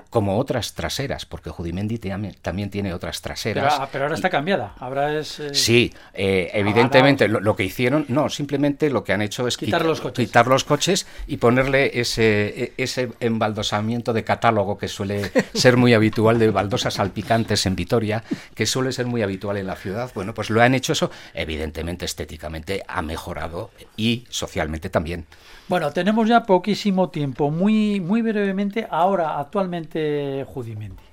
[0.10, 3.80] como otras traseras, porque Judimendi también tiene otras traseras.
[3.91, 4.74] Pero, ah, ahora está cambiada.
[4.80, 9.48] Ahora es, eh, Sí, eh, evidentemente lo, que hicieron, no, simplemente lo que han hecho
[9.48, 10.26] es quitar, los, coches.
[10.26, 15.93] quitar los coches y ponerle ese, e, ese embaldosamiento de catálogo que suele ser muy
[15.93, 18.24] habitual de baldosas salpicantes en Vitoria,
[18.56, 20.12] que suele ser muy habitual en la ciudad.
[20.13, 25.26] Bueno, pues lo han hecho eso, evidentemente estéticamente ha mejorado y socialmente también.
[25.67, 27.52] Bueno, tenemos ya poquísimo tiempo.
[27.52, 30.07] Muy, muy brevemente, ahora, actualmente,
[30.48, 31.04] Judimendi.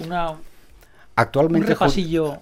[0.00, 0.36] Una,
[1.20, 1.76] Actualmente,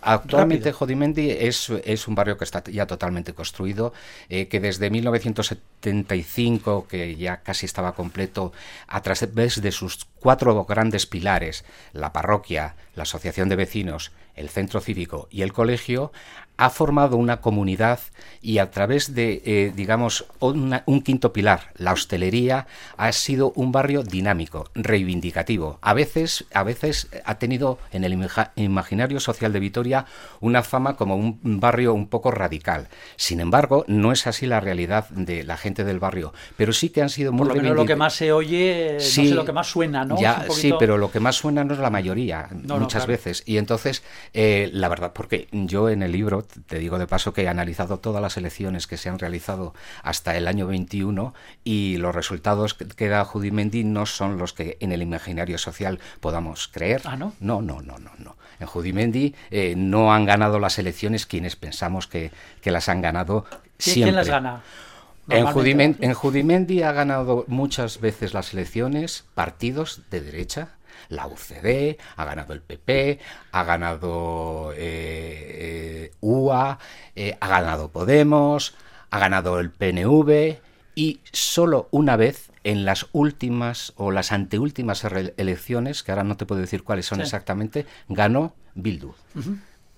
[0.02, 3.92] actualmente Jodimendi es, es, un barrio que está ya totalmente construido,
[4.28, 8.52] eh, que desde 1975, que ya casi estaba completo,
[8.86, 14.80] a través de sus cuatro grandes pilares, la parroquia, la asociación de vecinos, el centro
[14.80, 16.12] cívico y el colegio,
[16.58, 18.00] ha formado una comunidad
[18.42, 22.66] y a través de, eh, digamos, un quinto pilar, la hostelería,
[22.96, 25.78] ha sido un barrio dinámico, reivindicativo.
[25.82, 30.06] A veces, a veces ha tenido en el imaginario social de Vitoria
[30.40, 32.88] una fama como un barrio un poco radical.
[33.16, 37.02] Sin embargo, no es así la realidad de la gente del barrio, pero sí que
[37.02, 39.68] han sido muy Por lo lo que más se oye, no sé, lo que más
[39.68, 40.16] suena, ¿no?
[40.50, 43.44] Sí, pero lo que más suena no es la mayoría, muchas veces.
[43.46, 44.02] Y entonces,
[44.34, 47.98] eh, la verdad, porque yo en el libro te digo de paso que he analizado
[47.98, 51.34] todas las elecciones que se han realizado hasta el año 21
[51.64, 56.68] y los resultados que da Judimendi no son los que en el imaginario social podamos
[56.68, 57.02] creer.
[57.04, 57.34] ¿Ah, no?
[57.40, 58.10] No, no, no, no.
[58.18, 58.36] no.
[58.60, 63.44] En Judimendi eh, no han ganado las elecciones quienes pensamos que, que las han ganado
[63.78, 64.04] siempre.
[64.04, 64.62] ¿Quién las gana?
[65.28, 70.77] En Judimendi, en Judimendi ha ganado muchas veces las elecciones partidos de derecha,
[71.08, 73.18] la UCD, ha ganado el PP,
[73.52, 76.78] ha ganado eh, eh, UA,
[77.16, 78.74] eh, ha ganado Podemos,
[79.10, 80.58] ha ganado el PNV
[80.94, 85.04] y solo una vez en las últimas o las anteúltimas
[85.36, 89.14] elecciones, que ahora no te puedo decir cuáles son exactamente, ganó Bildu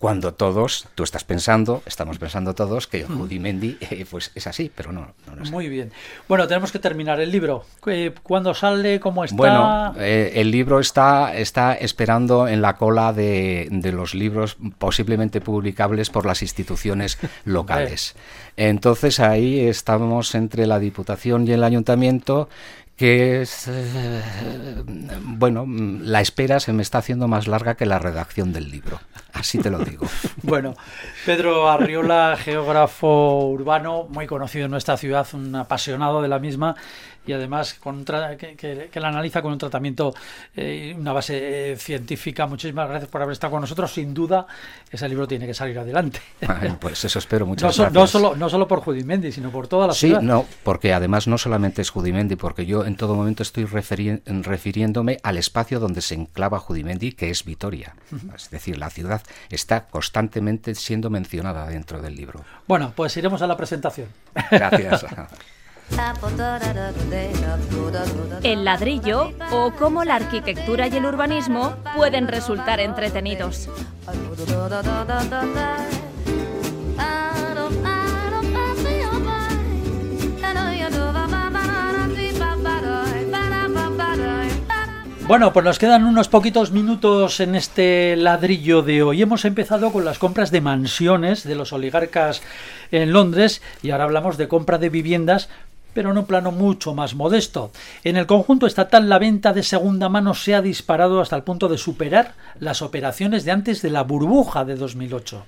[0.00, 4.92] cuando todos, tú estás pensando, estamos pensando todos que Judimendi eh, pues es así, pero
[4.92, 5.92] no, no, Muy bien.
[6.26, 7.66] Bueno, tenemos que terminar el libro.
[7.86, 8.98] Eh, ¿Cuándo sale?
[8.98, 9.36] ¿Cómo está?
[9.36, 15.42] Bueno, eh, el libro está, está esperando en la cola de, de los libros posiblemente
[15.42, 18.14] publicables por las instituciones locales.
[18.56, 22.48] Entonces ahí estamos entre la Diputación y el Ayuntamiento
[23.00, 24.22] que es, eh,
[25.22, 29.00] bueno, la espera se me está haciendo más larga que la redacción del libro,
[29.32, 30.06] así te lo digo.
[30.42, 30.74] bueno,
[31.24, 36.76] Pedro Arriola, geógrafo urbano, muy conocido en nuestra ciudad, un apasionado de la misma
[37.26, 40.14] y además con que, que, la analiza con un tratamiento,
[40.56, 42.46] eh, una base eh, científica.
[42.46, 43.92] Muchísimas gracias por haber estado con nosotros.
[43.92, 44.46] Sin duda,
[44.90, 46.20] ese libro tiene que salir adelante.
[46.80, 47.92] pues eso espero, muchas no, gracias.
[47.92, 50.20] No solo, no solo por Judimendi, sino por toda la ciudad.
[50.20, 55.18] Sí, no, porque además no solamente es Judimendi, porque yo en todo momento estoy refiriéndome
[55.22, 57.94] al espacio donde se enclava Judimendi, que es Vitoria.
[58.34, 62.44] Es decir, la ciudad está constantemente siendo mencionada dentro del libro.
[62.66, 64.08] Bueno, pues iremos a la presentación.
[64.50, 65.04] Gracias.
[68.42, 73.68] El ladrillo o cómo la arquitectura y el urbanismo pueden resultar entretenidos.
[85.30, 89.22] Bueno, pues nos quedan unos poquitos minutos en este ladrillo de hoy.
[89.22, 92.42] Hemos empezado con las compras de mansiones de los oligarcas
[92.90, 95.48] en Londres y ahora hablamos de compra de viviendas
[95.94, 97.70] pero en un plano mucho más modesto.
[98.04, 101.68] En el conjunto estatal la venta de segunda mano se ha disparado hasta el punto
[101.68, 105.44] de superar las operaciones de antes de la burbuja de 2008.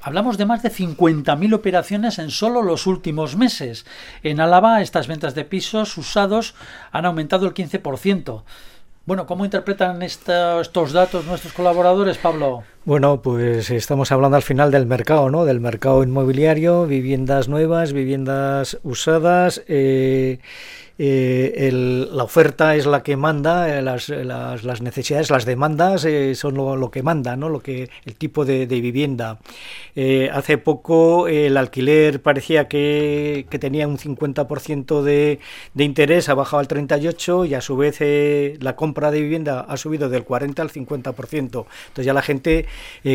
[0.00, 3.84] Hablamos de más de 50.000 operaciones en solo los últimos meses.
[4.22, 6.54] En Álava estas ventas de pisos usados
[6.92, 8.42] han aumentado el 15%.
[9.06, 12.62] Bueno, ¿cómo interpretan estos datos nuestros colaboradores, Pablo?
[12.88, 15.44] Bueno, pues estamos hablando al final del mercado, ¿no?
[15.44, 19.62] Del mercado inmobiliario, viviendas nuevas, viviendas usadas.
[19.68, 20.38] Eh,
[21.00, 21.70] eh,
[22.10, 24.10] la oferta es la que manda, eh, las,
[24.80, 27.48] necesidades, las demandas son lo, que manda, ¿no?
[27.48, 29.38] lo que, el tipo de, vivienda.
[30.32, 35.38] hace poco el alquiler parecía que, tenía un 50% de,
[35.74, 38.00] de interés, ha bajado al 38% y a su vez
[38.60, 41.34] la compra de vivienda ha subido del 40 al 50%.
[41.34, 42.66] Entonces ya la gente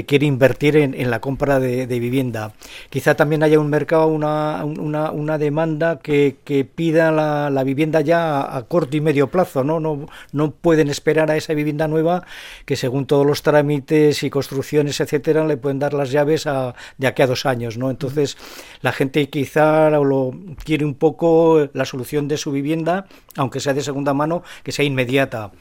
[0.08, 2.54] quiere invertir en, la compra de, vivienda.
[2.90, 8.02] Quizá también haya un mercado, una, una, una demanda que, que pida la, la vivienda
[8.02, 9.80] ya a corto y medio plazo, ¿no?
[9.80, 12.26] No, no pueden esperar a esa vivienda nueva
[12.66, 17.08] que según todos los trámites y construcciones, etcétera, le pueden dar las llaves a, de
[17.08, 17.90] aquí a dos años, ¿no?
[17.90, 18.38] Entonces,
[18.82, 20.32] la gente quizá lo
[20.64, 23.08] quiere un poco la solución de su vivienda,
[23.38, 25.52] aunque sea de segunda mano, que sea inmediata.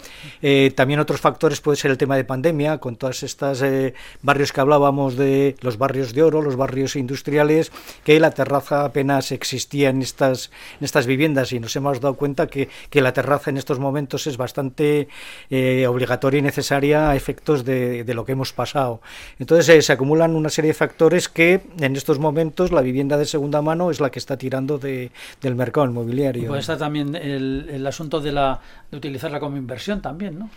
[0.40, 4.52] Eh, también otros factores puede ser el tema de pandemia, con todas estas eh, barrios
[4.52, 7.72] que hablábamos de los barrios de oro, los barrios industriales,
[8.04, 12.46] que la terraza apenas existía en estas, en estas viviendas y nos hemos dado cuenta
[12.46, 12.68] que,
[13.02, 15.08] la terraza en estos momentos es bastante
[15.50, 19.00] eh, obligatoria y necesaria a efectos de, lo que hemos pasado.
[19.40, 23.24] Entonces eh, se acumulan una serie de factores que en estos momentos la vivienda de
[23.24, 25.10] segunda mano es la que está tirando de,
[25.40, 26.48] del mercado inmobiliario.
[26.48, 28.60] Pues está también el, el asunto de, la,
[28.90, 30.50] de utilizarla como inversión también, ¿no?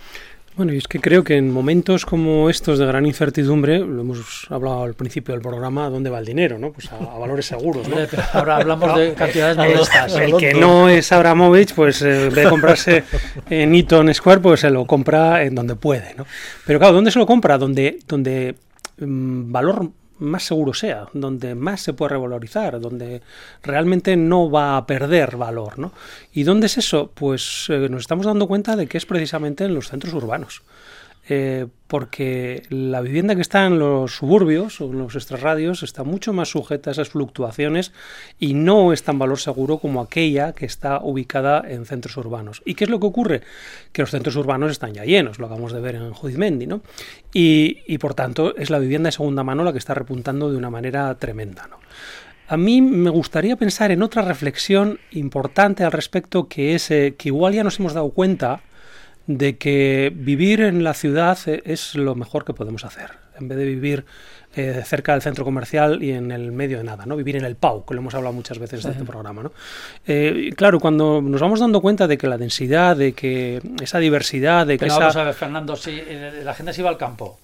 [0.55, 4.47] Bueno, y es que creo que en momentos como estos de gran incertidumbre, lo hemos
[4.49, 6.57] hablado al principio del programa, ¿dónde va el dinero?
[6.57, 6.71] ¿no?
[6.71, 7.89] Pues a, valores seguros.
[7.89, 7.97] ¿no?
[8.31, 10.15] ahora hablamos de cantidades modestas.
[10.15, 13.03] El, que no es Abramovich, pues eh, en vez de comprarse
[13.49, 16.15] en Eaton Square, pues se lo compra en donde puede.
[16.15, 16.25] ¿no?
[16.65, 17.57] Pero claro, ¿dónde se lo compra?
[17.57, 18.55] Donde, donde
[18.97, 23.21] mm, valor más seguro sea, donde más se puede revalorizar, donde
[23.63, 25.79] realmente no va a perder valor.
[25.79, 25.91] ¿no?
[26.33, 27.11] ¿Y dónde es eso?
[27.13, 30.61] Pues eh, nos estamos dando cuenta de que es precisamente en los centros urbanos.
[31.27, 36.33] Eh, porque la vivienda que está en los suburbios o en los extrarradios está mucho
[36.33, 37.93] más sujeta a esas fluctuaciones
[38.39, 42.61] y no es tan valor seguro como aquella que está ubicada en centros urbanos.
[42.65, 43.41] ¿Y qué es lo que ocurre?
[43.91, 46.81] Que los centros urbanos están ya llenos, lo acabamos de ver en Judizmendi, ¿no?
[47.33, 50.57] Y, y por tanto es la vivienda de segunda mano la que está repuntando de
[50.57, 51.79] una manera tremenda, ¿no?
[52.47, 57.29] A mí me gustaría pensar en otra reflexión importante al respecto, que es eh, que
[57.29, 58.61] igual ya nos hemos dado cuenta
[59.27, 63.65] de que vivir en la ciudad es lo mejor que podemos hacer, en vez de
[63.65, 64.05] vivir
[64.55, 67.17] eh, cerca del centro comercial y en el medio de nada, ¿no?
[67.17, 69.51] Vivir en el PAU, que lo hemos hablado muchas veces en este programa, ¿no?
[70.07, 74.65] Eh, claro, cuando nos vamos dando cuenta de que la densidad, de que esa diversidad,
[74.65, 77.37] de que Pero vamos a ver, Fernando, si eh, la gente se iba al campo,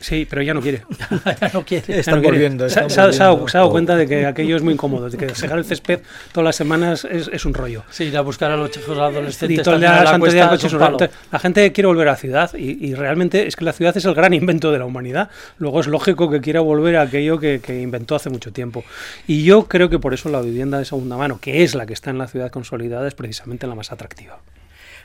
[0.00, 0.82] Sí, pero ya no quiere.
[1.40, 1.98] ya no quiere.
[1.98, 2.68] Están volviendo.
[2.68, 6.00] Se, ha dado cuenta de que aquello es muy incómodo, de que secar el césped
[6.32, 7.82] todas las semanas es, un rollo.
[7.90, 9.66] Sí, ir a buscar a los chicos adolescentes.
[9.66, 13.72] Y la, la, la, gente quiere volver a la ciudad y, realmente es que la
[13.72, 15.30] ciudad es el gran invento de la humanidad.
[15.58, 18.84] Luego es lógico que quiera volver a aquello que, que inventó hace mucho tiempo.
[19.26, 21.92] Y yo creo que por eso la vivienda de segunda mano, que es la que
[21.92, 24.38] está en la ciudad consolidada, es precisamente la más atractiva.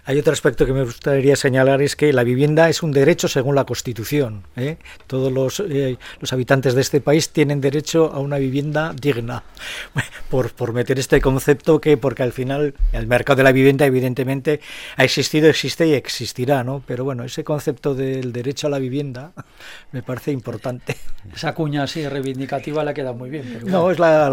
[0.05, 3.55] Hay otro aspecto que me gustaría señalar es que la vivienda es un derecho según
[3.55, 4.43] la Constitución.
[4.57, 4.75] ¿eh?
[5.07, 9.43] Todos los, eh, los, habitantes de este país tienen derecho a una vivienda digna.
[10.29, 14.61] Por, por, meter este concepto que, porque al final el mercado de la vivienda evidentemente
[14.97, 16.83] ha existido, existe y existirá, ¿no?
[16.87, 19.31] Pero bueno, ese concepto del derecho a la vivienda
[19.91, 20.97] me parece importante.
[21.35, 23.59] Esa cuña así reivindicativa la queda muy bien.
[23.65, 24.29] no, es la,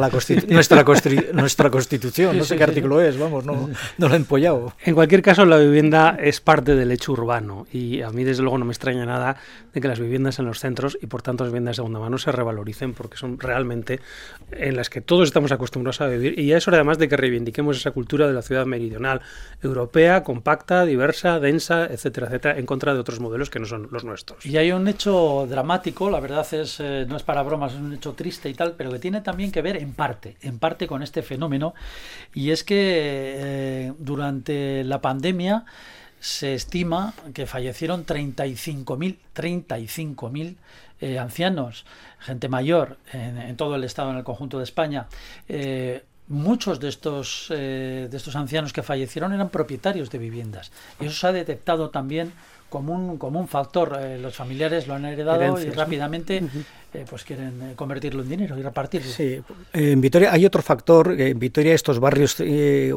[0.48, 0.84] nuestra,
[1.34, 3.68] nuestra Constitución, no sé qué artículo es, vamos, no,
[3.98, 4.72] no lo he empollado.
[4.82, 8.58] En cualquier caso, la vivienda es parte del hecho urbano y a mí desde luego
[8.58, 9.36] no me extraña nada
[9.72, 12.18] de que las viviendas en los centros y por tanto las viviendas de segunda mano
[12.18, 14.00] se revaloricen porque son realmente
[14.52, 17.16] en las que todos estamos acostumbrados a vivir y ya es hora además de que
[17.16, 19.20] reivindiquemos esa cultura de la ciudad meridional
[19.62, 24.04] europea, compacta, diversa, densa, etcétera, etcétera, en contra de otros modelos que no son los
[24.04, 24.44] nuestros.
[24.44, 27.92] Y hay un hecho dramático, la verdad es eh, no es para bromas, es un
[27.92, 31.02] hecho triste y tal, pero que tiene también que ver en parte, en parte con
[31.02, 31.74] este fenómeno
[32.34, 35.49] y es que eh, durante la pandemia
[36.20, 40.32] se estima que fallecieron 35.000 35
[41.00, 41.86] eh, ancianos,
[42.18, 45.06] gente mayor en, todo el Estado, en el conjunto de España.
[45.48, 50.70] Eh, muchos de estos, eh, de estos ancianos que fallecieron eran propietarios de viviendas.
[51.00, 52.32] Y eso se ha detectado también
[52.70, 53.98] como un, como un factor.
[54.00, 56.42] Eh, los familiares lo han heredado y rápidamente
[56.94, 59.10] eh, pues quieren eh, convertirlo en dinero y repartirlo.
[59.10, 59.42] Sí,
[59.74, 61.20] en Vitoria hay otro factor.
[61.20, 62.36] En Vitoria, estos barrios,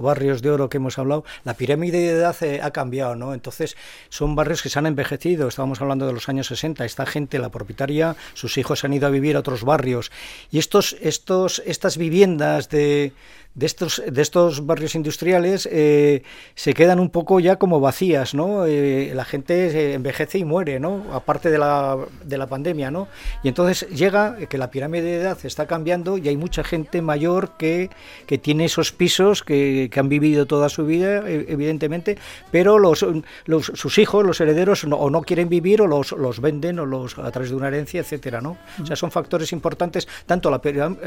[0.02, 3.34] barrios de oro que hemos hablado, la pirámide de edad ha cambiado, ¿no?
[3.34, 3.76] Entonces,
[4.10, 5.48] son barrios que se han envejecido.
[5.50, 6.86] Estábamos hablando de los años 60.
[6.86, 10.12] Esta gente, la propietaria, sus hijos han ido a vivir a otros barrios.
[10.52, 13.12] Y estos, estos, estas viviendas de
[13.56, 16.24] de estos, de estos barrios industriales eh,
[16.56, 18.66] se quedan un poco ya como vacías, ¿no?
[18.66, 21.06] Eh, la gente envejece y muere, ¿no?
[21.14, 23.08] Aparte de la, de la pandemia, ¿no?
[23.44, 27.52] Y entonces llega que la pirámide de edad está cambiando y hay mucha gente mayor
[27.58, 27.90] que,
[28.26, 32.18] que tiene esos pisos que, que han vivido toda su vida, e, evidentemente,
[32.52, 33.06] pero los,
[33.46, 37.18] los sus hijos, los herederos, o no quieren vivir o los, los venden o los
[37.20, 38.58] a través de una herencia, etcétera, ¿no?
[38.82, 40.62] O sea, son factores importantes, tanto la,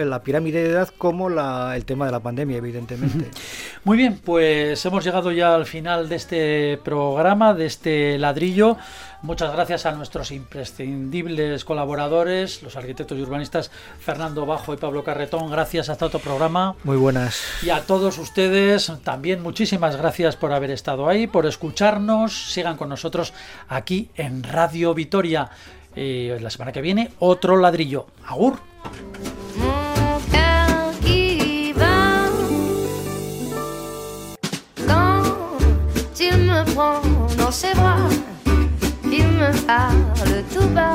[0.05, 3.31] la pirámide de edad como la, el tema de la pandemia, evidentemente.
[3.85, 8.77] Muy bien, pues hemos llegado ya al final de este programa, de este ladrillo.
[9.23, 15.51] Muchas gracias a nuestros imprescindibles colaboradores, los arquitectos y urbanistas Fernando Bajo y Pablo Carretón.
[15.51, 16.77] Gracias hasta otro programa.
[16.85, 17.43] Muy buenas.
[17.63, 22.53] Y a todos ustedes también muchísimas gracias por haber estado ahí, por escucharnos.
[22.53, 23.33] Sigan con nosotros
[23.69, 25.51] aquí en Radio Vitoria.
[25.97, 28.07] Y la semana que viene otro ladrillo.
[28.27, 28.59] Agur.
[39.67, 40.95] Parle tout bas,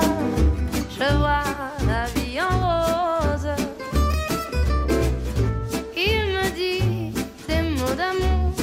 [0.90, 1.44] je vois
[1.88, 3.50] la vie en rose.
[5.96, 7.14] Il me dit
[7.48, 8.54] des mots d'amour,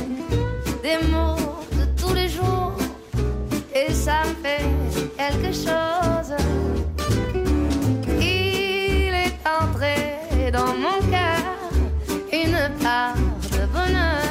[0.82, 1.36] des mots
[1.78, 2.76] de tous les jours,
[3.74, 4.64] et ça me fait
[5.16, 6.32] quelque chose.
[8.20, 11.42] Il est entré dans mon cœur
[12.32, 13.14] une part
[13.52, 14.27] de bonheur